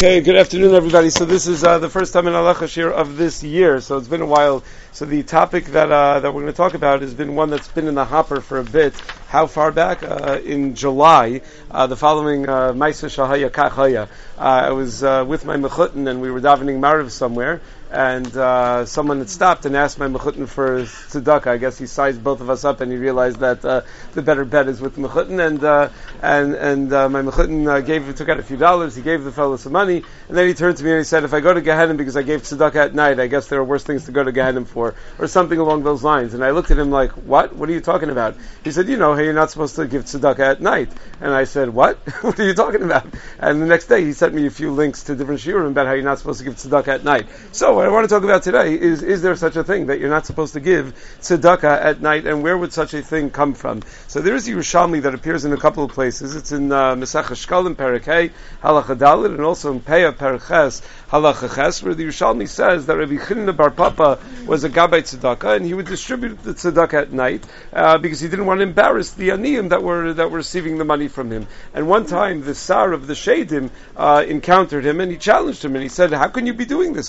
Okay, 0.00 0.20
good 0.20 0.36
afternoon, 0.36 0.76
everybody. 0.76 1.10
So 1.10 1.24
this 1.24 1.48
is 1.48 1.64
uh, 1.64 1.80
the 1.80 1.88
first 1.88 2.12
time 2.12 2.28
in 2.28 2.32
Halacha 2.32 2.68
Shir 2.68 2.88
of 2.88 3.16
this 3.16 3.42
year, 3.42 3.80
so 3.80 3.98
it's 3.98 4.06
been 4.06 4.20
a 4.20 4.26
while. 4.26 4.62
So 4.92 5.06
the 5.06 5.24
topic 5.24 5.64
that 5.72 5.90
uh, 5.90 6.20
that 6.20 6.32
we're 6.32 6.42
going 6.42 6.52
to 6.52 6.56
talk 6.56 6.74
about 6.74 7.02
has 7.02 7.14
been 7.14 7.34
one 7.34 7.50
that's 7.50 7.66
been 7.66 7.88
in 7.88 7.96
the 7.96 8.04
hopper 8.04 8.40
for 8.40 8.58
a 8.58 8.64
bit. 8.64 8.94
How 9.26 9.48
far 9.48 9.72
back? 9.72 10.04
Uh, 10.04 10.38
in 10.44 10.76
July, 10.76 11.40
uh, 11.68 11.88
the 11.88 11.96
following 11.96 12.48
uh, 12.48 12.74
Maisa 12.74 13.08
Shahaya 13.08 13.50
Kachaya. 13.50 14.08
Uh, 14.38 14.40
I 14.40 14.70
was 14.70 15.02
uh, 15.02 15.24
with 15.26 15.44
my 15.44 15.56
mechutin 15.56 16.08
and 16.08 16.22
we 16.22 16.30
were 16.30 16.40
davening 16.40 16.78
Mariv 16.78 17.10
somewhere, 17.10 17.60
and 17.90 18.36
uh, 18.36 18.84
someone 18.84 19.18
had 19.18 19.30
stopped 19.30 19.64
and 19.64 19.74
asked 19.76 19.98
my 19.98 20.08
mechutin 20.08 20.46
for 20.46 20.82
tzedakah. 20.82 21.46
I 21.46 21.56
guess 21.56 21.78
he 21.78 21.86
sized 21.86 22.22
both 22.22 22.40
of 22.40 22.50
us 22.50 22.64
up 22.64 22.80
and 22.80 22.92
he 22.92 22.98
realized 22.98 23.40
that 23.40 23.64
uh, 23.64 23.82
the 24.12 24.22
better 24.22 24.44
bet 24.44 24.68
is 24.68 24.80
with 24.80 24.96
mechutin, 24.96 25.44
and 25.44 25.64
uh, 25.64 25.88
and 26.22 26.54
and 26.54 26.92
uh, 26.92 27.08
my 27.08 27.22
mechutin 27.22 27.66
uh, 27.66 27.80
gave 27.80 28.14
took 28.14 28.28
out 28.28 28.38
a 28.38 28.42
few 28.42 28.56
dollars. 28.56 28.94
He 28.94 29.02
gave 29.02 29.24
the 29.24 29.32
fellow 29.32 29.56
some 29.56 29.72
money, 29.72 30.02
and 30.28 30.36
then 30.36 30.46
he 30.46 30.54
turned 30.54 30.76
to 30.76 30.84
me 30.84 30.90
and 30.90 30.98
he 30.98 31.04
said, 31.04 31.24
"If 31.24 31.32
I 31.32 31.40
go 31.40 31.54
to 31.54 31.60
Gehenna 31.60 31.94
because 31.94 32.16
I 32.16 32.22
gave 32.22 32.42
tzedakah 32.42 32.76
at 32.76 32.94
night, 32.94 33.20
I 33.20 33.26
guess 33.26 33.48
there 33.48 33.58
are 33.60 33.64
worse 33.64 33.84
things 33.84 34.04
to 34.04 34.12
go 34.12 34.22
to 34.22 34.32
Gehenna 34.32 34.66
for, 34.66 34.94
or 35.18 35.26
something 35.26 35.58
along 35.58 35.84
those 35.84 36.02
lines." 36.02 36.34
And 36.34 36.44
I 36.44 36.50
looked 36.50 36.70
at 36.70 36.78
him 36.78 36.90
like, 36.90 37.12
"What? 37.12 37.56
What 37.56 37.70
are 37.70 37.72
you 37.72 37.80
talking 37.80 38.10
about?" 38.10 38.36
He 38.64 38.70
said, 38.70 38.88
"You 38.88 38.98
know, 38.98 39.14
hey, 39.14 39.24
you're 39.24 39.32
not 39.32 39.50
supposed 39.50 39.76
to 39.76 39.86
give 39.86 40.04
tzedakah 40.04 40.40
at 40.40 40.60
night." 40.60 40.90
And 41.22 41.32
I 41.32 41.44
said, 41.44 41.70
"What? 41.70 41.96
what 42.20 42.38
are 42.38 42.44
you 42.44 42.54
talking 42.54 42.82
about?" 42.82 43.06
And 43.38 43.62
the 43.62 43.66
next 43.66 43.86
day 43.86 44.04
he 44.04 44.12
sent 44.12 44.34
me 44.34 44.46
a 44.46 44.50
few 44.50 44.72
links 44.72 45.04
to 45.04 45.14
different 45.14 45.40
shiurim 45.40 45.68
about 45.68 45.86
how 45.86 45.94
you're 45.94 46.04
not 46.04 46.18
supposed 46.18 46.40
to 46.40 46.44
give 46.44 46.56
tzedakah 46.56 46.88
at 46.88 47.04
night. 47.04 47.28
So 47.52 47.77
what 47.78 47.86
I 47.86 47.90
want 47.90 48.08
to 48.08 48.12
talk 48.12 48.24
about 48.24 48.42
today 48.42 48.74
is, 48.74 49.04
is 49.04 49.22
there 49.22 49.36
such 49.36 49.54
a 49.54 49.62
thing 49.62 49.86
that 49.86 50.00
you're 50.00 50.10
not 50.10 50.26
supposed 50.26 50.54
to 50.54 50.58
give 50.58 50.96
tzedakah 51.20 51.80
at 51.80 52.00
night, 52.00 52.26
and 52.26 52.42
where 52.42 52.58
would 52.58 52.72
such 52.72 52.92
a 52.92 53.02
thing 53.02 53.30
come 53.30 53.54
from? 53.54 53.84
So 54.08 54.20
there 54.20 54.34
is 54.34 54.48
a 54.48 54.50
Yerushalmi 54.50 55.02
that 55.02 55.14
appears 55.14 55.44
in 55.44 55.52
a 55.52 55.56
couple 55.56 55.84
of 55.84 55.92
places. 55.92 56.34
It's 56.34 56.50
in 56.50 56.72
uh, 56.72 56.96
Shkalim 56.96 57.76
Perekei 57.76 58.32
Halacha 58.64 58.98
Dalit, 58.98 59.26
and 59.26 59.42
also 59.42 59.70
in 59.70 59.80
Peah 59.80 60.12
Pereches 60.12 60.82
Halacha 61.10 61.54
Ches, 61.54 61.80
where 61.80 61.94
the 61.94 62.04
Yerushalmi 62.04 62.48
says 62.48 62.86
that 62.86 62.96
Rabbi 62.96 63.14
Chinna 63.14 63.56
Bar 63.56 63.70
Papa 63.70 64.18
was 64.44 64.64
a 64.64 64.68
Gabbai 64.68 65.02
tzedakah, 65.02 65.54
and 65.54 65.64
he 65.64 65.72
would 65.72 65.86
distribute 65.86 66.42
the 66.42 66.54
tzedakah 66.54 67.02
at 67.02 67.12
night 67.12 67.46
uh, 67.72 67.96
because 67.98 68.18
he 68.18 68.26
didn't 68.26 68.46
want 68.46 68.58
to 68.58 68.64
embarrass 68.64 69.12
the 69.12 69.28
aniyim 69.28 69.68
that 69.68 69.84
were 69.84 70.14
that 70.14 70.32
were 70.32 70.38
receiving 70.38 70.78
the 70.78 70.84
money 70.84 71.06
from 71.06 71.30
him. 71.30 71.46
And 71.74 71.86
one 71.86 72.06
time, 72.06 72.40
the 72.40 72.56
Sar 72.56 72.92
of 72.92 73.06
the 73.06 73.14
Shadim 73.14 73.70
uh, 73.96 74.24
encountered 74.26 74.84
him, 74.84 75.00
and 75.00 75.12
he 75.12 75.16
challenged 75.16 75.64
him, 75.64 75.76
and 75.76 75.82
he 75.84 75.88
said, 75.88 76.12
"How 76.12 76.26
can 76.26 76.44
you 76.44 76.54
be 76.54 76.64
doing 76.64 76.92
this? 76.92 77.08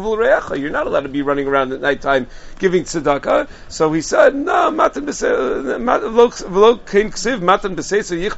Gvul. 0.00 0.58
You're 0.58 0.70
not 0.70 0.86
allowed 0.86 1.02
to 1.02 1.08
be 1.08 1.22
running 1.22 1.46
around 1.46 1.72
at 1.72 1.80
nighttime 1.80 2.26
giving 2.58 2.84
tzedakah." 2.84 3.48
So 3.68 3.92
he 3.92 4.00
said, 4.00 4.34
"No, 4.34 4.70
matan 4.70 5.06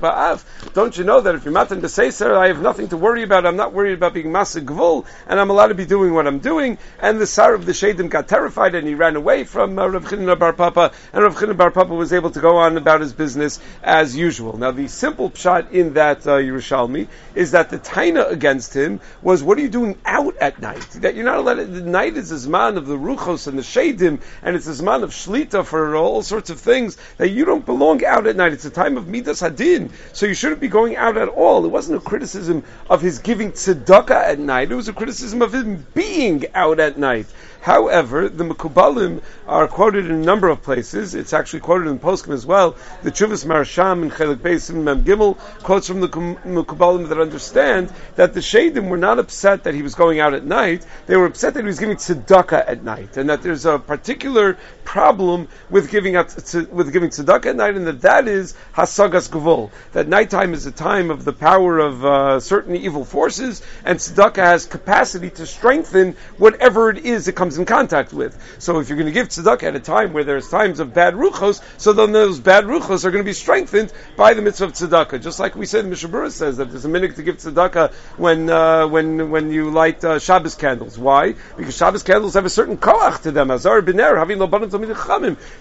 ba'av. 0.03 0.45
Don't 0.75 0.97
you 0.97 1.05
know 1.05 1.21
that 1.21 1.35
if 1.35 1.45
you're 1.45 1.53
matan 1.53 1.81
b'seiser, 1.81 2.37
I 2.37 2.49
have 2.49 2.61
nothing 2.61 2.89
to 2.89 2.97
worry 2.97 3.23
about. 3.23 3.47
I'm 3.47 3.57
not 3.57 3.73
worried 3.73 3.95
about 3.95 4.15
being 4.15 4.27
masa 4.27 4.65
gvul, 4.65 5.05
and 5.27 5.41
I'm 5.41 5.51
allowed 5.51 5.69
to 5.69 5.75
be 5.75 5.87
doing 5.87 6.15
what 6.15 6.27
I'm 6.27 6.39
doing." 6.39 6.79
And 7.01 7.21
the 7.21 7.27
Sar 7.27 7.55
of 7.55 7.67
the 7.67 7.73
Shadim 7.73 8.09
got 8.09 8.29
terrified, 8.29 8.75
and 8.75 8.87
he 8.87 8.95
ran 8.95 9.17
away 9.17 9.45
from 9.45 9.79
uh, 9.79 9.87
Rav 9.87 10.05
Chinna 10.05 10.39
Bar 10.39 10.53
Papa, 10.53 10.93
and 11.13 11.23
Rav 11.23 11.37
Chinna 11.37 11.57
Bar 11.57 11.71
Papa 11.71 11.95
was 11.95 12.13
able 12.13 12.31
to 12.31 12.41
go 12.41 12.57
on 12.57 12.77
about 12.77 13.01
his 13.01 13.13
business 13.13 13.61
as 13.83 14.17
usual. 14.17 14.57
Now, 14.57 14.71
the 14.71 14.89
simple 14.89 15.31
pshat 15.31 15.71
in 15.73 15.95
that 15.95 16.27
uh, 16.27 16.39
Yerushalmi 16.39 17.09
is 17.35 17.53
that 17.53 17.71
the 17.71 17.79
taina 17.79 18.31
against 18.31 18.75
him 18.75 19.01
was, 19.23 19.43
"What 19.43 19.59
are 19.59 19.61
you 19.61 19.69
doing 19.69 19.99
out 20.05 20.37
at 20.39 20.61
night? 20.61 20.89
That 21.03 21.15
you're 21.15 21.25
not 21.25 21.39
allowed. 21.39 21.52
The 21.55 21.81
night 21.81 22.17
is 22.17 22.31
the 22.31 22.36
zman 22.36 22.77
of 22.77 22.86
the 22.86 22.97
ruchos 22.97 23.47
and 23.47 23.58
the 23.58 23.62
shadim, 23.62 24.20
and 24.42 24.56
it's 24.56 24.67
a 24.67 24.70
zman 24.70 25.03
of 25.03 25.11
shlita 25.11 25.64
for 25.64 25.97
all 25.97 26.22
sorts 26.22 26.50
of 26.50 26.61
things 26.61 26.97
that 27.19 27.31
you 27.31 27.45
don't 27.45 27.64
belong 27.64 28.05
out 28.05 28.27
at 28.27 28.36
night. 28.36 28.53
It's 28.53 28.64
a 28.64 28.70
time 28.70 28.97
of 28.97 29.08
midas 29.08 29.41
hadin, 29.41 29.91
so 30.12 30.27
you 30.27 30.34
shouldn't 30.34 30.61
be 30.61 30.69
going 30.69 30.97
out 30.97 31.17
at 31.17 31.28
all. 31.28 31.64
It 31.64 31.69
wasn't 31.69 31.98
a 31.98 32.00
criticism 32.00 32.64
of 32.89 33.00
his 33.00 33.19
giving 33.19 33.53
tzedakah 33.53 34.11
at 34.11 34.39
night. 34.39 34.73
It 34.73 34.77
was 34.77 34.89
a 34.89 34.92
criticism 34.92 35.42
of 35.42 35.55
him 35.55 35.86
being 35.95 36.47
out 36.55 36.80
at 36.80 36.98
night." 36.98 37.27
However, 37.62 38.28
the 38.28 38.42
Mekubalim 38.42 39.20
are 39.47 39.69
quoted 39.69 40.06
in 40.06 40.11
a 40.11 40.25
number 40.25 40.48
of 40.48 40.62
places. 40.62 41.14
It's 41.14 41.33
actually 41.33 41.61
quoted 41.61 41.86
in 41.86 42.01
Poskim 42.01 42.33
as 42.33 42.45
well. 42.45 42.74
The 43.05 43.12
Chuvas 43.12 43.45
Maharsham 43.45 44.02
and 44.02 44.11
Chelik 44.11 44.39
Beisim 44.39 44.83
Mem 44.83 45.05
Gimel 45.05 45.39
quotes 45.62 45.86
from 45.86 46.01
the 46.01 46.08
Mekubalim 46.08 47.08
that 47.11 47.20
understand 47.20 47.92
that 48.17 48.35
the 48.35 48.41
Shadim 48.41 48.89
were 48.89 48.96
not 48.96 49.20
upset 49.20 49.62
that 49.62 49.74
he 49.74 49.83
was 49.83 49.95
going 49.95 50.18
out 50.18 50.35
at 50.35 50.45
night. 50.45 50.85
They 51.07 51.17
were 51.17 51.27
upset 51.27 51.42
that 51.51 51.57
he 51.57 51.63
was 51.63 51.79
giving 51.79 51.97
tzedakah 51.97 52.64
at 52.67 52.85
night, 52.85 53.17
and 53.17 53.29
that 53.29 53.42
there's 53.42 53.67
a 53.67 53.79
particular 53.79 54.57
problem 54.92 55.48
with 55.70 55.91
giving 55.91 56.17
out 56.17 56.35
with 56.70 56.92
giving 56.92 57.08
tzedakah 57.08 57.47
at 57.47 57.57
night, 57.57 57.77
and 57.77 57.86
that 57.86 58.03
that 58.03 58.29
is 58.29 58.55
hasagas 58.75 59.30
gavul. 59.30 59.70
That 59.92 60.07
nighttime 60.07 60.53
is 60.53 60.67
a 60.67 60.70
time 60.70 61.11
of 61.11 61.25
the 61.25 61.33
power 61.33 61.79
of 61.79 62.05
uh, 62.05 62.41
certain 62.41 62.77
evil 62.77 63.07
forces, 63.07 63.63
and 63.86 63.98
tzedakah 63.98 64.36
has 64.36 64.67
capacity 64.67 65.30
to 65.30 65.47
strengthen 65.47 66.14
whatever 66.36 66.91
it 66.91 67.07
is 67.07 67.27
it 67.27 67.35
comes 67.35 67.57
in 67.57 67.64
contact 67.64 68.13
with. 68.13 68.36
So 68.58 68.80
if 68.80 68.91
you're 68.91 68.98
going 68.98 69.07
to 69.07 69.13
give 69.13 69.29
tzedakah 69.29 69.63
at 69.63 69.77
a 69.77 69.80
time 69.80 70.13
where 70.13 70.25
there's 70.25 70.51
times 70.51 70.79
of 70.79 70.92
bad 70.92 71.14
ruchos, 71.14 71.63
so 71.79 71.95
then 71.95 72.13
those 72.13 72.39
bad 72.39 72.64
ruchos 72.64 73.07
are 73.07 73.11
going 73.11 73.24
to 73.24 73.29
be 73.29 73.33
strengthened 73.33 73.91
by 74.14 74.35
the 74.35 74.42
mitzvah 74.42 74.67
of 74.67 74.73
tzedakah. 74.74 75.23
Just 75.23 75.41
like 75.41 75.57
we 75.57 75.64
said, 75.64 75.86
Mishabura 75.86 76.30
says 76.30 76.59
that 76.59 76.70
there's 76.70 76.85
a 76.85 76.91
minute 76.91 77.17
to 77.17 77.23
give 77.23 77.39
tzedakah 77.39 77.95
when 78.19 78.51
uh, 78.51 78.86
when 78.89 79.30
when 79.30 79.51
you 79.51 79.70
light 79.70 80.05
uh, 80.05 80.19
Shabbos 80.19 80.55
candles. 80.55 80.98
Why? 80.98 81.35
Because 81.57 81.79
Shabbos 81.79 82.03
candles 82.03 82.35
have 82.35 82.45
a 82.45 82.51
certain 82.51 82.77
koach 82.77 83.23
to 83.23 83.30
them. 83.30 83.51
Azar 83.51 83.80
b'ner 83.80 84.19
having 84.19 84.39
lo 84.39 84.48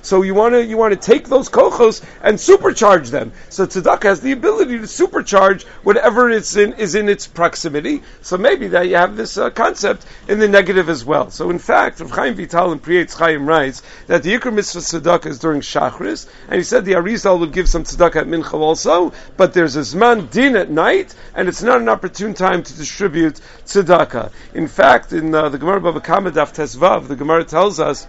So 0.02 0.22
you 0.22 0.34
want 0.34 0.54
to 0.54 0.66
you 0.66 0.78
want 0.78 0.94
to 0.94 1.12
take 1.12 1.28
those 1.28 1.50
kochos 1.50 2.04
and 2.22 2.38
supercharge 2.38 3.09
them. 3.09 3.32
So 3.50 3.66
tzedakah 3.66 4.04
has 4.04 4.22
the 4.22 4.32
ability 4.32 4.78
to 4.78 4.86
supercharge 4.86 5.64
whatever 5.84 6.30
it's 6.30 6.56
in 6.56 6.74
is 6.74 6.96
in 6.96 7.09
its 7.09 7.28
proximity. 7.28 8.04
So 8.22 8.38
maybe 8.38 8.68
that 8.70 8.88
you 8.88 8.96
have 8.96 9.18
this 9.18 9.38
uh, 9.38 9.50
concept 9.50 10.06
in 10.28 10.40
the 10.40 10.48
negative 10.48 10.90
as 10.90 11.04
well. 11.04 11.31
So 11.31 11.50
in 11.50 11.60
fact 11.60 11.72
fact, 11.72 12.02
Rav 12.02 12.12
Chaim 12.12 12.36
Vital 12.36 12.72
and 12.74 12.81
Pri 12.84 13.04
Etz 13.04 13.18
Chaim 13.18 13.46
writes 13.46 13.81
that 14.08 14.24
the 14.24 14.34
Yikr 14.34 14.54
Mitzvah 14.54 14.80
Tzedakah 14.80 15.28
is 15.28 15.40
during 15.40 15.62
Shachris, 15.62 16.28
and 16.48 16.58
he 16.58 16.64
said 16.64 16.86
the 16.86 16.94
Arizal 16.94 17.40
would 17.40 17.54
give 17.54 17.68
some 17.68 17.84
Tzedakah 17.84 18.18
at 18.18 18.28
Mincha 18.28 18.54
also, 18.54 19.14
but 19.38 19.54
there's 19.54 19.76
a 19.76 19.80
Zman 19.80 20.30
Din 20.30 20.56
at 20.56 20.70
night, 20.70 21.16
and 21.34 21.48
it's 21.48 21.64
not 21.64 21.81
an 21.81 21.90
opportune 21.90 22.34
time 22.34 22.62
to 22.62 22.74
distribute 22.76 23.40
Tzedakah. 23.66 24.31
In 24.54 24.68
fact, 24.68 25.14
in 25.14 25.34
uh, 25.34 25.50
the 25.50 25.58
Gemara 25.58 25.81
Bava 25.81 26.04
Kama 26.04 26.31
Daf 26.31 26.54
Tesvav, 26.54 27.08
the 27.08 27.16
Gemara 27.16 27.46
tells 27.46 27.80
us 27.80 28.06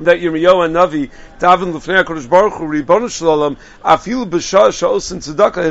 that 0.00 0.18
Yirmiyahu 0.18 0.64
and 0.64 0.74
Navi 0.74 1.10
daven 1.38 1.74
l'fnei 1.74 2.04
HaKadosh 2.04 2.28
Baruch 2.28 2.54
Hu 2.54 2.66
b'shah 4.26 4.72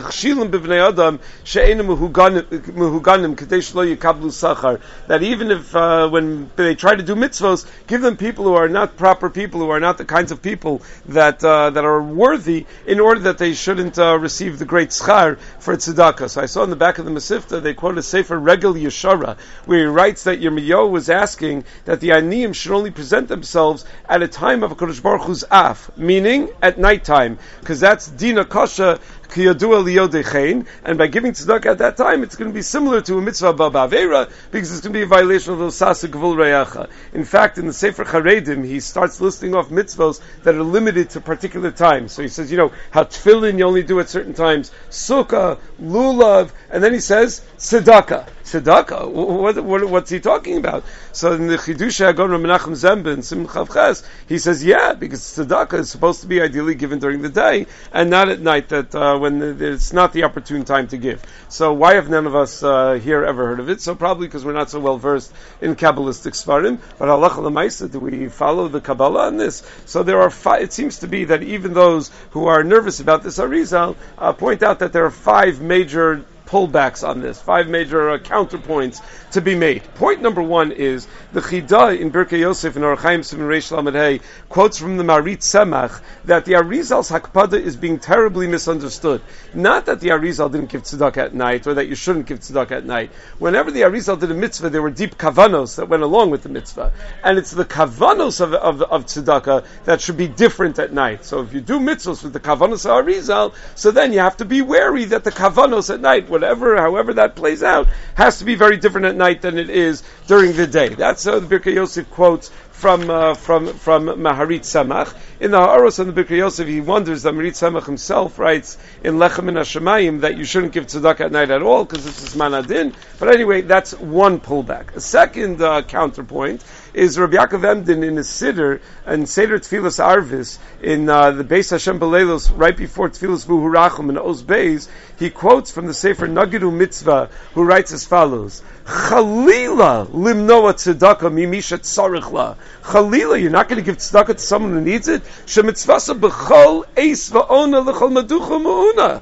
hechshilim 0.01 0.49
b'vnei 0.49 0.87
adam 0.87 1.19
mehuganim 1.45 3.35
yikablu 3.35 4.31
sachar. 4.31 4.79
That 5.07 5.23
even 5.23 5.51
if 5.51 5.75
uh, 5.75 6.09
when 6.09 6.49
they 6.55 6.75
try 6.75 6.95
to 6.95 7.03
do 7.03 7.15
mitzvos 7.15 7.67
give 7.87 8.01
them 8.01 8.17
people 8.17 8.45
who 8.45 8.53
are 8.53 8.69
not 8.69 8.97
proper 8.97 9.29
people 9.29 9.61
who 9.61 9.69
are 9.69 9.79
not 9.79 9.97
the 9.97 10.05
kinds 10.05 10.31
of 10.31 10.41
people 10.41 10.81
that 11.07 11.43
uh, 11.43 11.69
that 11.71 11.85
are 11.85 12.01
worthy 12.01 12.65
in 12.85 12.99
order 12.99 13.21
that 13.21 13.37
they 13.37 13.53
shouldn't 13.53 13.97
uh, 13.97 14.17
receive 14.17 14.59
the 14.59 14.65
great 14.65 14.89
schar 14.89 15.37
for 15.59 15.75
tzedakah. 15.75 16.29
So 16.29 16.41
I 16.41 16.45
saw 16.45 16.63
in 16.63 16.69
the 16.69 16.75
back 16.75 16.97
of 16.97 17.05
the 17.05 17.11
Mesivta 17.11 17.61
they 17.61 17.73
quote 17.73 17.97
a 17.97 18.03
Sefer 18.03 18.39
Regel 18.39 18.73
Yeshara 18.73 19.37
where 19.65 19.79
he 19.79 19.85
writes 19.85 20.23
that 20.23 20.39
Yirmiyahu 20.39 20.89
was 20.89 21.09
asking 21.09 21.65
that 21.85 21.99
the 21.99 22.09
Aniyim 22.09 22.53
should 22.53 22.71
only 22.71 22.91
present 22.91 23.27
themselves 23.27 23.85
at 24.11 24.21
a 24.21 24.27
time 24.27 24.61
of 24.61 24.73
a 24.73 24.75
Kodesh 24.75 25.01
Baruch 25.01 25.21
Hu's 25.21 25.45
af, 25.49 25.89
meaning 25.95 26.49
at 26.61 26.77
nighttime, 26.77 27.39
because 27.61 27.79
that's 27.79 28.07
Dina 28.09 28.43
Kasha 28.43 28.99
and 29.33 30.97
by 30.97 31.07
giving 31.07 31.31
tzedakah 31.31 31.65
at 31.65 31.77
that 31.77 31.95
time, 31.95 32.23
it's 32.23 32.35
going 32.35 32.51
to 32.51 32.53
be 32.53 32.61
similar 32.61 33.01
to 33.01 33.17
a 33.17 33.21
mitzvah 33.21 33.53
ba'avera 33.53 34.29
because 34.51 34.71
it's 34.71 34.81
going 34.81 34.93
to 34.93 34.99
be 34.99 35.03
a 35.03 35.05
violation 35.05 35.53
of 35.53 35.59
the 35.59 35.71
sasa 35.71 36.09
gvul 36.09 36.35
reyacha. 36.35 36.89
In 37.13 37.23
fact, 37.23 37.57
in 37.57 37.65
the 37.65 37.73
Sefer 37.73 38.03
Charedim, 38.03 38.65
he 38.65 38.79
starts 38.79 39.21
listing 39.21 39.55
off 39.55 39.69
mitzvahs 39.69 40.21
that 40.43 40.55
are 40.55 40.63
limited 40.63 41.11
to 41.11 41.21
particular 41.21 41.71
times. 41.71 42.11
So 42.11 42.21
he 42.21 42.27
says, 42.27 42.51
you 42.51 42.57
know, 42.57 42.71
how 42.91 43.03
tefillin 43.03 43.57
you 43.57 43.65
only 43.65 43.83
do 43.83 43.99
at 43.99 44.09
certain 44.09 44.33
times, 44.33 44.71
sukkah, 44.89 45.59
lulav, 45.81 46.51
and 46.69 46.83
then 46.83 46.93
he 46.93 46.99
says 46.99 47.41
tzedakah. 47.57 48.27
Tzedakah. 48.43 49.09
What, 49.09 49.63
what, 49.63 49.89
what's 49.89 50.09
he 50.09 50.19
talking 50.19 50.57
about? 50.57 50.83
So 51.13 51.33
in 51.33 51.47
the 51.47 51.55
Chidusha 51.55 52.09
Agon 52.09 52.31
Menachem 52.31 52.73
Zemben 52.73 53.23
Sim 53.23 53.47
Chavches, 53.47 54.05
he 54.27 54.39
says, 54.39 54.63
yeah, 54.63 54.93
because 54.93 55.21
tzedakah 55.21 55.79
is 55.79 55.89
supposed 55.89 56.21
to 56.21 56.27
be 56.27 56.41
ideally 56.41 56.75
given 56.75 56.99
during 56.99 57.21
the 57.21 57.29
day 57.29 57.67
and 57.93 58.09
not 58.09 58.27
at 58.27 58.41
night. 58.41 58.69
That 58.69 58.93
uh, 58.93 59.17
when 59.21 59.61
it's 59.61 59.93
not 59.93 60.11
the 60.11 60.23
opportune 60.23 60.65
time 60.65 60.87
to 60.89 60.97
give. 60.97 61.23
So 61.47 61.73
why 61.73 61.93
have 61.93 62.09
none 62.09 62.27
of 62.27 62.35
us 62.35 62.63
uh, 62.63 62.93
here 62.93 63.23
ever 63.23 63.47
heard 63.47 63.59
of 63.59 63.69
it? 63.69 63.79
So 63.79 63.95
probably 63.95 64.27
because 64.27 64.43
we're 64.43 64.51
not 64.51 64.69
so 64.69 64.79
well 64.79 64.97
versed 64.97 65.31
in 65.61 65.75
Kabbalistic 65.75 66.33
Svarim. 66.33 66.79
But 66.97 67.07
Allah 67.07 67.29
Lamaisa, 67.29 67.89
do 67.89 67.99
we 67.99 68.27
follow 68.27 68.67
the 68.67 68.81
Kabbalah 68.81 69.27
on 69.27 69.37
this? 69.37 69.63
So 69.85 70.03
there 70.03 70.21
are 70.21 70.29
five, 70.29 70.63
it 70.63 70.73
seems 70.73 70.99
to 70.99 71.07
be 71.07 71.25
that 71.25 71.43
even 71.43 71.73
those 71.73 72.11
who 72.31 72.47
are 72.47 72.63
nervous 72.63 72.99
about 72.99 73.23
this 73.23 73.37
Arizal 73.37 73.95
uh, 74.17 74.33
point 74.33 74.63
out 74.63 74.79
that 74.79 74.91
there 74.91 75.05
are 75.05 75.11
five 75.11 75.61
major 75.61 76.25
pullbacks 76.51 77.07
on 77.07 77.21
this, 77.21 77.41
five 77.41 77.69
major 77.69 78.09
uh, 78.09 78.17
counterpoints 78.17 79.01
to 79.31 79.39
be 79.39 79.55
made. 79.55 79.81
Point 79.95 80.21
number 80.21 80.41
one 80.43 80.73
is 80.73 81.07
the 81.31 81.39
Chida 81.39 81.97
in 81.97 82.11
Birkei 82.11 82.39
Yosef 82.39 82.75
in 82.75 82.81
Orach 82.81 82.97
Chaim 82.97 83.23
Simon 83.23 83.47
Reish 83.47 83.71
Lamed 83.71 84.21
quotes 84.49 84.77
from 84.77 84.97
the 84.97 85.03
Marit 85.05 85.39
Semach 85.39 86.01
that 86.25 86.43
the 86.43 86.53
Arizal's 86.53 87.09
Hakpada 87.09 87.53
is 87.53 87.77
being 87.77 87.99
terribly 87.99 88.47
misunderstood. 88.47 89.21
Not 89.53 89.85
that 89.85 90.01
the 90.01 90.09
Arizal 90.09 90.51
didn't 90.51 90.69
give 90.69 90.83
tzedakah 90.83 91.17
at 91.17 91.33
night 91.33 91.67
or 91.67 91.75
that 91.75 91.87
you 91.87 91.95
shouldn't 91.95 92.25
give 92.25 92.39
tzedakah 92.39 92.71
at 92.71 92.85
night. 92.85 93.11
Whenever 93.39 93.71
the 93.71 93.81
Arizal 93.81 94.19
did 94.19 94.29
a 94.29 94.33
mitzvah, 94.33 94.69
there 94.69 94.81
were 94.81 94.89
deep 94.89 95.17
kavanos 95.17 95.77
that 95.77 95.87
went 95.87 96.03
along 96.03 96.31
with 96.31 96.43
the 96.43 96.49
mitzvah, 96.49 96.91
and 97.23 97.37
it's 97.37 97.51
the 97.51 97.63
kavanos 97.63 98.41
of, 98.41 98.53
of, 98.53 98.81
of 98.81 99.05
tzedakah 99.05 99.65
that 99.85 100.01
should 100.01 100.17
be 100.17 100.27
different 100.27 100.79
at 100.79 100.91
night. 100.91 101.23
So 101.23 101.41
if 101.41 101.53
you 101.53 101.61
do 101.61 101.79
mitzvahs 101.79 102.23
with 102.23 102.33
the 102.33 102.41
kavanos 102.41 102.85
of 102.85 103.05
Arizal, 103.05 103.53
so 103.75 103.91
then 103.91 104.11
you 104.11 104.19
have 104.19 104.35
to 104.37 104.45
be 104.45 104.61
wary 104.61 105.05
that 105.05 105.23
the 105.23 105.31
kavanos 105.31 105.93
at 105.93 106.01
night, 106.01 106.27
whatever, 106.41 106.75
however 106.77 107.13
that 107.13 107.35
plays 107.35 107.61
out, 107.61 107.87
has 108.15 108.39
to 108.39 108.45
be 108.45 108.55
very 108.55 108.77
different 108.77 109.05
at 109.05 109.15
night 109.15 109.41
than 109.41 109.59
it 109.59 109.69
is 109.69 110.01
during 110.25 110.53
the 110.53 110.65
day. 110.65 110.89
That's 110.89 111.23
how 111.23 111.39
the 111.39 111.45
Birkei 111.45 111.75
Yosef 111.75 112.09
quotes 112.09 112.49
from 112.71 113.11
uh, 113.11 113.35
from 113.35 113.67
from 113.67 114.07
Maharit 114.07 114.61
Samach. 114.61 115.15
In 115.39 115.51
the 115.51 115.59
Haaros 115.59 115.99
and 115.99 116.11
the 116.11 116.23
Birkei 116.23 116.37
Yosef, 116.37 116.67
he 116.67 116.81
wonders 116.81 117.21
that 117.23 117.35
Maharit 117.35 117.51
Samach 117.51 117.85
himself 117.85 118.39
writes 118.39 118.79
in 119.03 119.15
Lechem 119.15 119.49
and 119.49 119.57
Hashemayim 119.57 120.21
that 120.21 120.35
you 120.35 120.45
shouldn't 120.45 120.73
give 120.73 120.87
tzedakah 120.87 121.25
at 121.25 121.31
night 121.31 121.51
at 121.51 121.61
all 121.61 121.85
because 121.85 122.03
this 122.05 122.23
is 122.23 122.33
manadin. 122.33 122.95
But 123.19 123.29
anyway, 123.29 123.61
that's 123.61 123.93
one 123.93 124.39
pullback. 124.39 124.95
A 124.95 124.99
second 124.99 125.61
uh, 125.61 125.83
counterpoint 125.83 126.63
is 126.93 127.17
Rabbi 127.17 127.37
Yaakov 127.37 127.63
Emden 127.63 128.03
in 128.03 128.17
his 128.17 128.27
Siddur 128.27 128.81
and 129.05 129.27
Seder 129.27 129.59
Tfilas 129.59 130.03
Arvis 130.03 130.57
in 130.81 131.09
uh, 131.09 131.31
the 131.31 131.43
Beis 131.43 131.71
Hashem 131.71 131.99
Belelos 131.99 132.51
right 132.55 132.75
before 132.75 133.09
Tfilas 133.09 133.45
Vuhurachim 133.45 134.09
in 134.09 134.17
Oz 134.17 134.43
Beis. 134.43 134.89
He 135.17 135.29
quotes 135.29 135.71
from 135.71 135.87
the 135.87 135.93
Sefer 135.93 136.27
Nagidu 136.27 136.73
Mitzvah, 136.73 137.29
who 137.53 137.63
writes 137.63 137.91
as 137.93 138.05
follows: 138.05 138.61
Chalila 138.85 140.07
limnoa 140.07 140.73
tzedakah 140.73 141.31
mimisha 141.31 141.77
tzarichla. 141.79 142.57
Chalila, 142.83 143.39
you're 143.39 143.51
not 143.51 143.69
going 143.69 143.77
to 143.77 143.85
give 143.85 143.97
tzedakah 143.97 144.33
to 144.33 144.39
someone 144.39 144.73
who 144.73 144.81
needs 144.81 145.07
it. 145.07 145.23
Shemitzvasa 145.45 146.19
b'chol 146.19 146.85
eis 146.97 147.29
va'ona 147.29 147.85
l'chol 147.85 148.11
maducha 148.11 148.61
mu'una. 148.61 149.21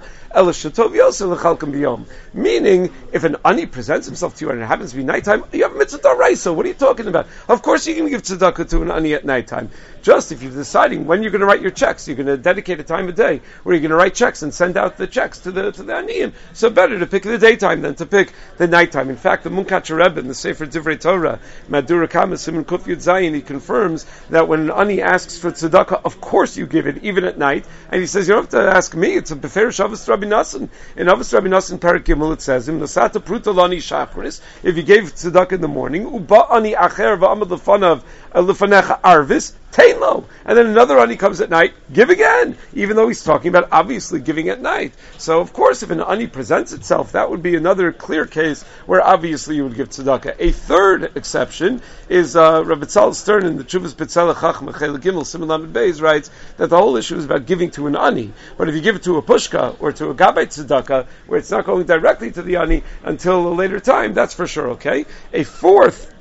Meaning, 2.33 2.93
if 3.11 3.23
an 3.23 3.35
ani 3.43 3.65
presents 3.65 4.05
himself 4.05 4.35
to 4.35 4.45
you 4.45 4.51
and 4.51 4.61
it 4.61 4.65
happens 4.65 4.91
to 4.91 4.97
be 4.97 5.03
nighttime, 5.03 5.43
you 5.51 5.63
have 5.63 5.75
mitzvah 5.75 6.15
raisa. 6.15 6.53
What 6.53 6.65
are 6.65 6.69
you 6.69 6.75
talking 6.75 7.07
about? 7.07 7.27
Of 7.47 7.61
course, 7.61 7.87
you 7.87 7.95
can 7.95 8.09
give 8.09 8.21
tzedakah 8.21 8.69
to 8.69 8.81
an 8.83 8.91
ani 8.91 9.13
at 9.15 9.25
nighttime. 9.25 9.71
Just 10.01 10.31
if 10.31 10.41
you're 10.43 10.51
deciding 10.51 11.07
when 11.07 11.23
you're 11.23 11.31
going 11.31 11.41
to 11.41 11.47
write 11.47 11.61
your 11.61 11.71
checks, 11.71 12.07
you're 12.07 12.15
going 12.15 12.27
to 12.27 12.37
dedicate 12.37 12.79
a 12.79 12.83
time 12.83 13.09
of 13.09 13.15
day 13.15 13.41
where 13.63 13.73
you're 13.73 13.81
going 13.81 13.89
to 13.89 13.97
write 13.97 14.13
checks 14.13 14.43
and 14.43 14.53
send 14.53 14.77
out 14.77 14.97
the 14.97 15.07
checks 15.07 15.39
to 15.39 15.51
the 15.51 15.71
to 15.71 15.83
the 15.83 15.93
aniyim. 15.93 16.33
So 16.53 16.69
better 16.69 16.99
to 16.99 17.07
pick 17.07 17.23
the 17.23 17.37
daytime 17.37 17.81
than 17.81 17.95
to 17.95 18.05
pick 18.05 18.33
the 18.57 18.67
nighttime. 18.67 19.09
In 19.09 19.17
fact, 19.17 19.43
the 19.43 19.49
Munkach 19.49 19.89
Rebbe 19.95 20.19
in 20.19 20.27
the 20.27 20.35
Sefer 20.35 20.67
Divrei 20.67 20.99
Torah, 20.99 21.39
Madura 21.67 22.07
Kamasim 22.07 22.55
and 22.55 22.67
Kuf 22.67 22.83
Yud 22.83 22.97
Zayin, 22.97 23.33
he 23.33 23.41
confirms 23.41 24.05
that 24.29 24.47
when 24.47 24.61
an 24.61 24.71
ani 24.71 25.01
asks 25.01 25.37
for 25.37 25.51
tzedakah, 25.51 26.01
of 26.05 26.21
course 26.21 26.55
you 26.55 26.65
give 26.65 26.87
it 26.87 27.03
even 27.03 27.23
at 27.25 27.37
night. 27.37 27.65
And 27.91 27.99
he 27.99 28.07
says 28.07 28.27
you 28.27 28.35
don't 28.35 28.43
have 28.43 28.61
to 28.61 28.75
ask 28.77 28.95
me. 28.95 29.15
It's 29.15 29.31
a 29.31 29.35
befer 29.35 29.71
Shabbos 29.71 30.05
Rabbi 30.19 30.35
Nassan. 30.35 30.69
In 30.97 31.07
Avos 31.07 31.33
Rabbi 31.33 31.47
Nassan 31.47 31.79
Parak 31.79 32.03
Gimel 32.03 32.33
it 32.33 32.41
says 32.41 32.67
him 32.67 32.79
Nasata 32.79 33.23
Pruta 33.23 33.55
Lani 33.55 33.77
Shachris. 33.77 34.41
If 34.63 34.75
you 34.75 34.83
gave 34.83 35.03
tzedakah 35.03 35.53
in 35.53 35.61
the 35.61 35.67
morning, 35.69 36.13
Uba 36.13 36.47
Ani 36.51 36.73
Acher 36.73 37.17
V'Amad 37.17 37.47
Lefanav 37.47 38.03
Lefanecha 38.33 38.99
Arvis. 39.01 39.53
And 39.77 40.57
then 40.57 40.65
another 40.65 40.99
ani 40.99 41.15
comes 41.15 41.41
at 41.41 41.49
night, 41.49 41.73
give 41.93 42.09
again, 42.09 42.57
even 42.73 42.95
though 42.95 43.07
he's 43.07 43.23
talking 43.23 43.49
about 43.49 43.69
obviously 43.71 44.19
giving 44.19 44.49
at 44.49 44.59
night. 44.59 44.93
So 45.17 45.39
of 45.41 45.53
course, 45.53 45.83
if 45.83 45.91
an 45.91 46.01
ani 46.01 46.27
presents 46.27 46.73
itself, 46.73 47.11
that 47.11 47.29
would 47.29 47.43
be 47.43 47.55
another 47.55 47.91
clear 47.91 48.25
case 48.25 48.63
where 48.87 49.01
obviously 49.01 49.55
you 49.55 49.63
would 49.63 49.75
give 49.75 49.89
tzedakah. 49.89 50.35
A 50.39 50.51
third 50.51 51.15
exception 51.15 51.81
is 52.09 52.35
uh, 52.35 52.63
Rabbi 52.65 52.85
Tzal 52.85 53.13
Stern 53.13 53.45
in 53.45 53.57
the 53.57 53.63
Chuvas 53.63 53.93
Betzela 53.93 54.33
Chachma 54.33 54.77
Chel 54.77 54.97
Gimel 54.97 55.23
Simulam 55.23 55.71
Beis 55.71 56.01
writes 56.01 56.31
that 56.57 56.69
the 56.69 56.77
whole 56.77 56.97
issue 56.97 57.17
is 57.17 57.25
about 57.25 57.45
giving 57.45 57.69
to 57.71 57.87
an 57.87 57.95
ani. 57.95 58.33
But 58.57 58.69
if 58.69 58.75
you 58.75 58.81
give 58.81 58.95
it 58.95 59.03
to 59.03 59.17
a 59.17 59.21
pushka 59.21 59.75
or 59.79 59.91
to 59.93 60.09
a 60.09 60.15
gabbai 60.15 60.47
tzedakah, 60.47 61.05
where 61.27 61.39
it's 61.39 61.51
not 61.51 61.65
going 61.65 61.85
directly 61.85 62.31
to 62.31 62.41
the 62.41 62.57
ani 62.57 62.83
until 63.03 63.47
a 63.47 63.53
later 63.53 63.79
time, 63.79 64.13
that's 64.13 64.33
for 64.33 64.47
sure 64.47 64.71
okay. 64.71 65.05
A 65.31 65.43
fourth 65.43 66.13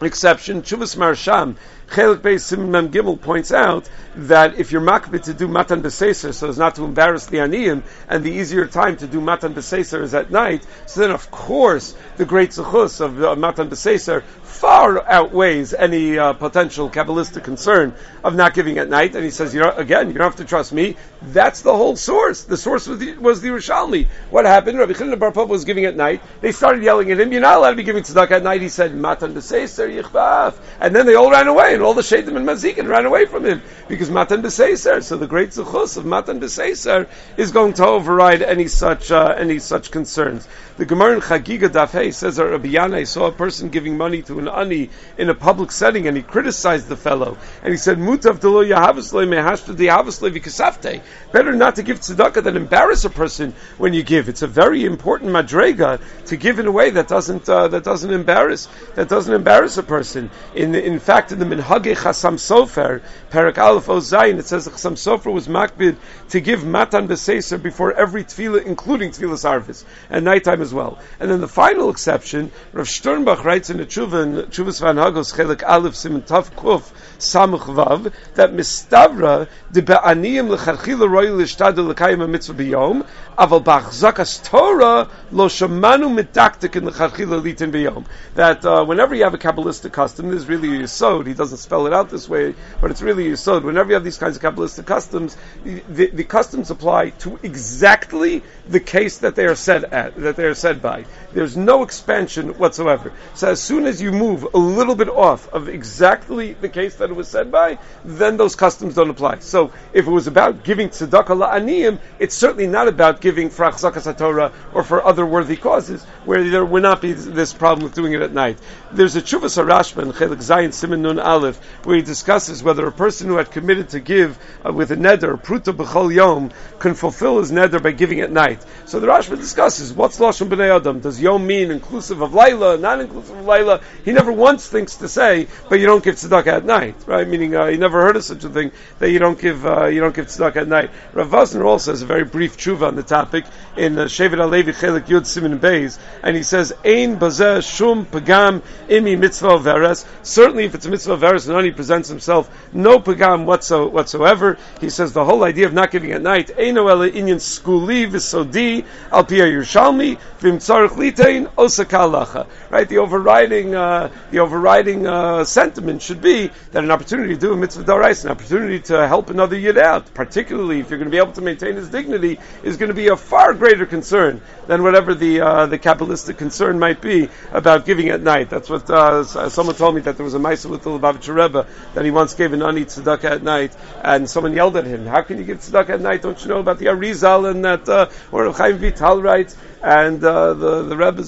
exception, 0.00 0.62
Chuvas 0.62 0.96
Maharsham 0.96 1.56
Chelik 1.88 2.18
Beis 2.18 2.56
Mem 2.56 2.90
Gimel 2.90 3.20
points 3.20 3.52
out 3.52 3.88
that 4.16 4.58
if 4.58 4.72
you're 4.72 4.80
makbid 4.80 5.24
to 5.24 5.34
do 5.34 5.48
matan 5.48 5.82
b'seser 5.82 6.32
so 6.32 6.48
as 6.48 6.58
not 6.58 6.76
to 6.76 6.84
embarrass 6.84 7.26
the 7.26 7.38
aniyim, 7.38 7.82
and 8.08 8.24
the 8.24 8.30
easier 8.30 8.66
time 8.66 8.96
to 8.96 9.06
do 9.06 9.20
matan 9.20 9.54
b'seser 9.54 10.02
is 10.02 10.14
at 10.14 10.30
night, 10.30 10.66
so 10.86 11.00
then 11.00 11.10
of 11.10 11.30
course 11.30 11.94
the 12.16 12.24
great 12.24 12.50
zechus 12.50 13.00
of 13.00 13.22
uh, 13.22 13.36
matan 13.36 13.68
b'seser 13.68 14.22
far 14.54 15.06
outweighs 15.10 15.74
any 15.74 16.16
uh, 16.16 16.32
potential 16.32 16.88
kabbalistic 16.88 17.42
concern 17.44 17.92
of 18.22 18.34
not 18.34 18.54
giving 18.54 18.78
at 18.78 18.88
night. 18.88 19.14
And 19.14 19.24
he 19.24 19.30
says, 19.30 19.52
you 19.52 19.60
know, 19.60 19.70
again, 19.70 20.08
you 20.08 20.14
don't 20.14 20.24
have 20.24 20.36
to 20.36 20.44
trust 20.44 20.72
me. 20.72 20.96
That's 21.22 21.62
the 21.62 21.76
whole 21.76 21.96
source. 21.96 22.44
The 22.44 22.56
source 22.56 22.86
was 22.86 22.98
the, 22.98 23.16
was 23.18 23.40
the 23.40 23.48
Yerushalmi. 23.48 24.06
What 24.30 24.44
happened? 24.44 24.78
Rabbi 24.78 24.92
Chilin 24.92 25.18
Bar 25.18 25.32
was 25.46 25.64
giving 25.64 25.84
at 25.84 25.96
night. 25.96 26.22
They 26.40 26.52
started 26.52 26.82
yelling 26.82 27.10
at 27.10 27.20
him, 27.20 27.32
"You're 27.32 27.40
not 27.40 27.56
allowed 27.56 27.70
to 27.70 27.76
be 27.76 27.82
giving 27.82 28.04
tzedakah 28.04 28.30
at 28.30 28.42
night." 28.42 28.62
He 28.62 28.68
said, 28.68 28.94
"Matan 28.94 29.34
b'seiser 29.34 30.02
yichbaf," 30.02 30.54
and 30.80 30.94
then 30.94 31.06
they 31.06 31.14
all 31.14 31.30
ran 31.30 31.48
away, 31.48 31.76
all 31.84 31.94
the 31.94 32.02
shadim 32.02 32.36
and 32.36 32.46
mazikin 32.46 32.88
ran 32.88 33.06
away 33.06 33.26
from 33.26 33.44
him 33.44 33.62
because 33.88 34.10
matan 34.10 34.42
b'seiser. 34.42 35.02
So 35.02 35.16
the 35.16 35.26
great 35.26 35.50
zechus 35.50 35.96
of 35.96 36.04
matan 36.04 36.40
b'seiser 36.40 37.08
is 37.36 37.52
going 37.52 37.74
to 37.74 37.86
override 37.86 38.42
any 38.42 38.68
such 38.68 39.10
uh, 39.10 39.34
any 39.36 39.58
such 39.58 39.90
concerns. 39.90 40.48
The 40.76 40.84
Gemara 40.84 41.14
in 41.14 41.20
Chagiga 41.20 41.68
Dafei 41.68 42.12
says 42.12 42.34
that 42.36 42.46
Rabbi 42.46 42.70
Yanai 42.70 43.06
saw 43.06 43.26
a 43.26 43.32
person 43.32 43.68
giving 43.68 43.96
money 43.96 44.22
to 44.22 44.40
an 44.40 44.48
ani 44.48 44.90
in 45.16 45.30
a 45.30 45.34
public 45.34 45.70
setting, 45.70 46.08
and 46.08 46.16
he 46.16 46.22
criticized 46.24 46.88
the 46.88 46.96
fellow, 46.96 47.38
and 47.62 47.72
he 47.72 47.76
said, 47.76 47.98
"Mutav 47.98 48.40
delo 48.40 48.64
yahavasle 48.64 49.28
mehashta 49.28 49.76
dihavasle 49.76 50.36
vikasafte." 50.36 51.00
Better 51.30 51.52
not 51.52 51.76
to 51.76 51.84
give 51.84 52.00
tzedakah 52.00 52.42
than 52.42 52.56
embarrass 52.56 53.04
a 53.04 53.10
person 53.10 53.54
when 53.78 53.94
you 53.94 54.02
give. 54.02 54.28
It's 54.28 54.42
a 54.42 54.48
very 54.48 54.84
important 54.84 55.30
madrega 55.30 56.00
to 56.26 56.36
give 56.36 56.58
in 56.58 56.66
a 56.66 56.72
way 56.72 56.90
that 56.90 57.06
doesn't 57.06 57.48
uh, 57.48 57.68
that 57.68 57.84
doesn't 57.84 58.12
embarrass 58.12 58.66
that 58.96 59.08
doesn't 59.08 59.32
embarrass 59.32 59.78
a 59.78 59.82
person. 59.82 60.30
In 60.54 60.74
in 60.74 60.98
fact, 60.98 61.30
in 61.30 61.38
the 61.38 61.46
Minhage 61.64 61.96
Chasam 61.96 62.34
Sofer, 62.34 63.00
Perak 63.30 63.56
Aleph 63.58 63.88
O 63.88 63.96
Zayin, 63.96 64.38
it 64.38 64.46
says 64.46 64.66
the 64.66 64.70
Chasam 64.70 64.92
Sofer 64.92 65.32
was 65.32 65.48
makbid 65.48 65.96
to 66.28 66.40
give 66.40 66.64
matan 66.64 67.08
b'seiser 67.08 67.62
before 67.62 67.92
every 67.92 68.24
tefillah, 68.24 68.64
including 68.64 69.10
tefillah 69.10 69.38
sarvis, 69.38 69.84
and 70.10 70.26
nighttime 70.26 70.60
as 70.60 70.74
well. 70.74 70.98
And 71.18 71.30
then 71.30 71.40
the 71.40 71.48
final 71.48 71.88
exception, 71.90 72.52
Rav 72.72 72.86
Sternbach 72.86 73.44
writes 73.44 73.70
in 73.70 73.78
the 73.78 73.86
Tshuva, 73.86 74.46
Tshuvas 74.48 74.82
V'Hanhagos, 74.82 75.34
Chelik 75.34 75.66
Aleph 75.66 75.96
Simon 75.96 76.22
Tav 76.22 76.54
Kuf, 76.54 76.92
Samuch 77.18 77.74
Vav, 77.74 78.12
that 78.34 78.52
Mistavra, 78.52 79.48
de 79.72 79.82
be'aniyim 79.82 80.54
lecharchila 80.54 81.08
royal 81.08 81.38
ishtadu 81.38 81.88
l'kayim 81.88 82.28
mitzvah 82.28 82.54
b'yom, 82.54 83.06
aval 83.38 83.64
b'achzakas 83.64 84.44
Torah, 84.44 85.08
lo 85.32 85.48
shamanu 85.48 86.14
medaktik 86.14 86.76
in 86.76 86.84
lecharchila 86.84 87.42
litin 87.42 87.72
b'yom. 87.72 88.04
That 88.34 88.64
uh, 88.66 88.84
whenever 88.84 89.14
you 89.14 89.24
have 89.24 89.34
a 89.34 89.38
Kabbalistic 89.38 89.92
custom, 89.92 90.28
there's 90.28 90.46
really 90.46 90.76
a 90.76 90.82
yisod, 90.82 91.26
he 91.26 91.34
doesn't 91.34 91.53
spell 91.56 91.86
it 91.86 91.92
out 91.92 92.10
this 92.10 92.28
way, 92.28 92.54
but 92.80 92.90
it's 92.90 93.02
really 93.02 93.26
yisod. 93.28 93.62
Whenever 93.62 93.90
you 93.90 93.94
have 93.94 94.04
these 94.04 94.18
kinds 94.18 94.36
of 94.36 94.42
Kabbalistic 94.42 94.86
customs, 94.86 95.36
the, 95.64 96.10
the 96.10 96.24
customs 96.24 96.70
apply 96.70 97.10
to 97.10 97.38
exactly 97.42 98.42
the 98.68 98.80
case 98.80 99.18
that 99.18 99.34
they 99.34 99.46
are 99.46 99.54
said 99.54 99.84
at, 99.84 100.16
that 100.16 100.36
they 100.36 100.44
are 100.44 100.54
said 100.54 100.80
by. 100.80 101.04
There's 101.32 101.56
no 101.56 101.82
expansion 101.82 102.50
whatsoever. 102.58 103.12
So 103.34 103.50
as 103.50 103.60
soon 103.60 103.86
as 103.86 104.00
you 104.00 104.12
move 104.12 104.46
a 104.54 104.58
little 104.58 104.94
bit 104.94 105.08
off 105.08 105.52
of 105.52 105.68
exactly 105.68 106.54
the 106.54 106.68
case 106.68 106.96
that 106.96 107.10
it 107.10 107.14
was 107.14 107.28
said 107.28 107.50
by, 107.50 107.78
then 108.04 108.36
those 108.36 108.54
customs 108.54 108.94
don't 108.94 109.10
apply. 109.10 109.40
So 109.40 109.72
if 109.92 110.06
it 110.06 110.10
was 110.10 110.26
about 110.26 110.64
giving 110.64 110.88
tzedakah 110.90 111.26
la'aniyim, 111.26 111.98
it's 112.18 112.34
certainly 112.34 112.66
not 112.66 112.88
about 112.88 113.20
giving 113.20 113.50
for 113.50 113.66
achzakas 113.66 114.16
Torah 114.16 114.52
or 114.72 114.84
for 114.84 115.04
other 115.04 115.26
worthy 115.26 115.56
causes, 115.56 116.04
where 116.24 116.48
there 116.48 116.64
would 116.64 116.82
not 116.82 117.00
be 117.00 117.12
this 117.12 117.52
problem 117.52 117.84
with 117.84 117.94
doing 117.94 118.12
it 118.12 118.22
at 118.22 118.32
night. 118.32 118.58
There's 118.92 119.16
a 119.16 119.22
Chuvas 119.22 119.62
HaRashba, 119.62 120.12
Chelik 120.12 120.36
Zayin 120.36 120.72
Simon 120.72 121.02
Nun 121.02 121.18
Aleph, 121.18 121.43
where 121.52 121.96
he 121.96 122.02
discusses 122.02 122.62
whether 122.62 122.86
a 122.86 122.92
person 122.92 123.28
who 123.28 123.36
had 123.36 123.50
committed 123.50 123.90
to 123.90 124.00
give 124.00 124.38
uh, 124.64 124.72
with 124.72 124.90
a 124.90 124.96
neder, 124.96 125.40
pruta 125.40 125.74
b'chol 125.74 126.14
yom, 126.14 126.50
can 126.78 126.94
fulfill 126.94 127.38
his 127.38 127.52
neder 127.52 127.82
by 127.82 127.92
giving 127.92 128.20
at 128.20 128.30
night. 128.30 128.64
So 128.86 129.00
the 129.00 129.06
Rashba 129.06 129.36
discusses 129.36 129.92
what's 129.92 130.18
lashon 130.18 130.48
b'nei 130.48 130.74
adam. 130.74 131.00
Does 131.00 131.20
yom 131.20 131.46
mean 131.46 131.70
inclusive 131.70 132.20
of 132.20 132.34
Laila, 132.34 132.78
not 132.78 133.00
inclusive 133.00 133.38
of 133.38 133.44
Laila? 133.44 133.80
He 134.04 134.12
never 134.12 134.32
once 134.32 134.68
thinks 134.68 134.96
to 134.96 135.08
say, 135.08 135.48
but 135.68 135.80
you 135.80 135.86
don't 135.86 136.04
give 136.04 136.14
tzedakah 136.14 136.46
at 136.46 136.64
night, 136.64 136.94
right? 137.06 137.26
Meaning 137.26 137.54
uh, 137.56 137.66
he 137.66 137.76
never 137.76 138.02
heard 138.02 138.16
of 138.16 138.24
such 138.24 138.44
a 138.44 138.48
thing 138.48 138.72
that 138.98 139.10
you 139.10 139.18
don't 139.18 139.38
give 139.38 139.66
uh, 139.66 139.86
you 139.86 140.00
don't 140.00 140.14
give 140.14 140.26
tzedakah 140.26 140.56
at 140.56 140.68
night. 140.68 140.90
Rav 141.12 141.28
Wosner 141.30 141.64
also 141.64 141.92
has 141.92 142.02
a 142.02 142.06
very 142.06 142.24
brief 142.24 142.56
tshuva 142.56 142.88
on 142.88 142.96
the 142.96 143.02
topic 143.02 143.44
in 143.76 143.98
uh, 143.98 144.04
Shevet 144.04 144.38
HaLevi 144.38 144.74
Chelik 144.74 145.06
Yud 145.06 145.26
Simon 145.26 145.58
Beis, 145.58 145.98
and 146.22 146.36
he 146.36 146.42
says, 146.42 146.72
"Ein 146.84 147.18
bazeh 147.18 147.62
shum 147.62 148.06
pagam 148.06 148.62
imi 148.88 149.18
mitzvah 149.18 149.58
veres." 149.58 150.06
Certainly, 150.22 150.64
if 150.64 150.74
it's 150.74 150.86
a 150.86 150.90
mitzvah 150.90 151.16
veres 151.16 151.33
Daris 151.34 151.48
Nani 151.48 151.72
presents 151.72 152.08
himself 152.08 152.48
no 152.72 153.00
pagam 153.00 153.44
whatsoever. 153.44 154.56
He 154.80 154.88
says 154.88 155.12
the 155.12 155.24
whole 155.24 155.42
idea 155.42 155.66
of 155.66 155.72
not 155.72 155.90
giving 155.90 156.12
at 156.12 156.22
night, 156.22 156.48
Eino 156.56 156.88
ele 156.88 157.10
inyan 157.10 157.40
skuli 157.40 158.06
v'sodi 158.06 158.84
al 159.10 159.24
pia 159.24 159.46
Yerushalmi 159.46 160.16
v'im 160.38 160.56
tzarech 160.58 160.90
litein 160.90 161.50
osaka 161.58 162.46
Right, 162.70 162.88
the 162.88 162.98
overriding, 162.98 163.74
uh, 163.74 164.10
the 164.30 164.38
overriding 164.38 165.08
uh, 165.08 165.42
sentiment 165.44 166.02
should 166.02 166.20
be 166.20 166.50
that 166.70 166.84
an 166.84 166.92
opportunity 166.92 167.34
to 167.34 167.40
do 167.40 167.52
a 167.52 167.56
mitzvah 167.56 167.82
darais, 167.82 168.24
an 168.24 168.30
opportunity 168.30 168.78
to 168.80 169.08
help 169.08 169.30
another 169.30 169.58
yid 169.58 169.78
out, 169.78 170.14
particularly 170.14 170.78
if 170.78 170.90
you're 170.90 170.98
going 170.98 171.10
to 171.10 171.14
be 171.14 171.18
able 171.18 171.32
to 171.32 171.40
maintain 171.40 171.74
his 171.74 171.88
dignity, 171.88 172.38
is 172.62 172.76
going 172.76 172.90
to 172.90 172.94
be 172.94 173.08
a 173.08 173.16
far 173.16 173.54
greater 173.54 173.86
concern 173.86 174.40
than 174.68 174.84
whatever 174.84 175.14
the 175.14 175.40
uh, 175.40 175.66
the 175.66 175.78
kabbalistic 175.78 176.38
concern 176.38 176.78
might 176.78 177.00
be 177.00 177.28
about 177.50 177.84
giving 177.84 178.10
at 178.10 178.20
night. 178.20 178.50
That's 178.50 178.70
what 178.70 178.88
uh, 178.88 179.24
someone 179.48 179.74
told 179.74 179.96
me 179.96 180.00
that 180.02 180.16
there 180.16 180.24
was 180.24 180.34
a 180.34 180.38
Maisa 180.38 180.70
with 180.70 180.82
the 180.82 180.90
Rebbe 181.32 181.66
that 181.94 182.04
he 182.04 182.10
once 182.10 182.34
gave 182.34 182.52
an 182.52 182.62
ani 182.62 182.84
tzedakah 182.84 183.24
at 183.24 183.42
night, 183.42 183.74
and 184.02 184.28
someone 184.28 184.52
yelled 184.52 184.76
at 184.76 184.84
him, 184.84 185.06
"How 185.06 185.22
can 185.22 185.38
you 185.38 185.44
give 185.44 185.58
tzedakah 185.58 185.90
at 185.90 186.00
night? 186.00 186.22
Don't 186.22 186.40
you 186.42 186.48
know 186.48 186.58
about 186.58 186.78
the 186.78 186.86
Arizal 186.86 187.50
and 187.50 187.64
that 187.64 187.88
uh, 187.88 188.08
or 188.32 188.52
Chaim 188.52 188.78
Vital 188.78 189.22
writes?" 189.22 189.56
And 189.82 190.24
uh, 190.24 190.54
the 190.54 190.82
the 190.82 190.96
Rebbe 190.96 191.22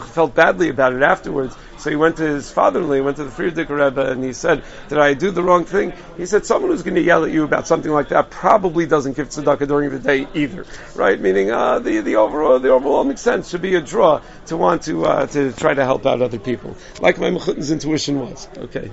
felt 0.00 0.34
badly 0.34 0.68
about 0.68 0.92
it 0.92 1.02
afterwards. 1.02 1.56
So 1.78 1.90
he 1.90 1.96
went 1.96 2.18
to 2.18 2.22
his 2.22 2.48
father-in-law, 2.48 2.94
he 2.94 3.00
went 3.00 3.16
to 3.16 3.24
the 3.24 3.30
Frierdiker 3.30 3.70
Rebbe, 3.70 4.12
and 4.12 4.22
he 4.22 4.34
said, 4.34 4.62
"Did 4.88 4.98
I 4.98 5.14
do 5.14 5.30
the 5.30 5.42
wrong 5.42 5.64
thing?" 5.64 5.92
He 6.16 6.26
said, 6.26 6.46
"Someone 6.46 6.70
who's 6.70 6.82
going 6.82 6.94
to 6.94 7.02
yell 7.02 7.24
at 7.24 7.32
you 7.32 7.42
about 7.42 7.66
something 7.66 7.90
like 7.90 8.10
that 8.10 8.30
probably 8.30 8.86
doesn't 8.86 9.16
give 9.16 9.30
tzedakah 9.30 9.66
during 9.66 9.90
the 9.90 9.98
day 9.98 10.28
either, 10.34 10.64
right? 10.94 11.18
Meaning 11.18 11.50
uh, 11.50 11.80
the 11.80 12.00
the 12.00 12.16
overall 12.16 12.60
the 12.60 12.70
overwhelming 12.70 13.16
sense 13.16 13.48
should 13.48 13.62
be 13.62 13.74
a 13.74 13.80
draw 13.80 14.20
to 14.46 14.56
want 14.56 14.82
to 14.82 15.04
uh, 15.06 15.26
to 15.26 15.52
try 15.52 15.74
to 15.74 15.84
help 15.84 16.06
out 16.06 16.22
other 16.22 16.38
people, 16.38 16.76
like 17.00 17.18
my 17.18 17.30
Mechutton's 17.30 17.70
intuition 17.70 18.20
was. 18.20 18.46
Okay, 18.58 18.92